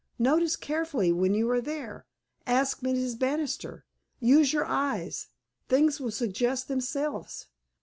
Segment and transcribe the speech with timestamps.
[0.17, 2.07] Notice carefully when you are there;
[2.47, 3.19] ask Mrs.
[3.19, 3.85] Banister;
[4.19, 5.27] use your eyes.
[5.69, 7.45] Things will suggest themselves.